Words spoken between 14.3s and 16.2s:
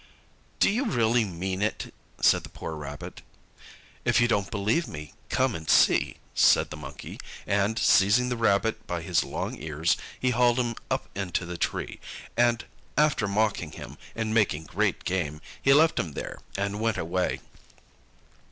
making great game, he left him